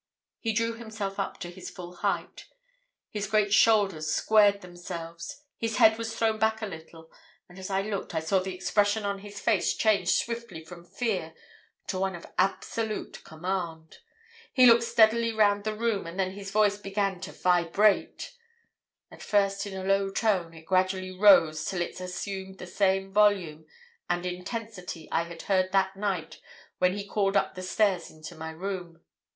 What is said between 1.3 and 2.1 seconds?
to his full